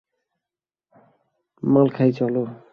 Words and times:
মাল 1.63 1.87
খাই 1.95 2.09
চলো। 2.11 2.43